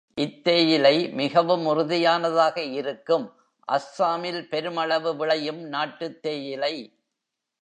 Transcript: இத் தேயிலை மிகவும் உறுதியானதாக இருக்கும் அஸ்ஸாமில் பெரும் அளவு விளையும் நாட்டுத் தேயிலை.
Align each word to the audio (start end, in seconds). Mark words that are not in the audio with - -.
இத் 0.15 0.43
தேயிலை 0.43 1.09
மிகவும் 1.09 1.65
உறுதியானதாக 1.65 2.57
இருக்கும் 2.57 3.33
அஸ்ஸாமில் 3.71 4.47
பெரும் 4.47 4.75
அளவு 4.75 5.15
விளையும் 5.15 5.61
நாட்டுத் 5.61 6.21
தேயிலை. 6.21 6.99